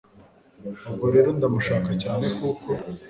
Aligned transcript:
ubwo 0.89 1.05
rero 1.15 1.29
ndamushaka 1.37 1.91
cyane 2.03 2.25
kuko 2.37 2.69